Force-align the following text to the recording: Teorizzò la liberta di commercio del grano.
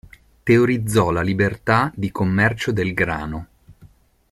Teorizzò 0.43 1.11
la 1.11 1.21
liberta 1.21 1.91
di 1.95 2.11
commercio 2.11 2.71
del 2.71 2.91
grano. 2.95 3.47